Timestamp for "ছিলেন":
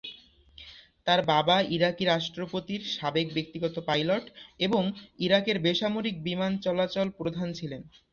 7.53-7.81